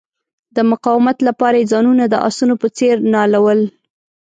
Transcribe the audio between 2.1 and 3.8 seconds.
آسونو په څیر نالول.